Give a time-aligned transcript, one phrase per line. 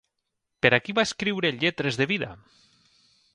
[0.65, 2.31] Per a qui va escriure Lletres de Vida?